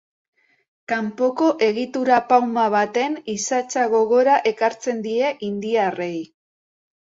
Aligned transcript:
Kanpoko 0.91 1.49
egitura 1.67 2.17
pauma 2.31 2.63
baten 2.77 3.19
isatsa 3.35 3.85
gogora 3.93 4.39
ekartzen 4.53 5.05
die 5.05 5.31
indiarrei. 5.51 6.13